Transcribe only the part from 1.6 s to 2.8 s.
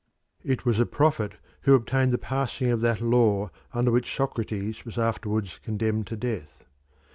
who obtained the passing